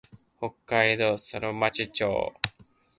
[0.39, 2.07] 北海道佐呂間町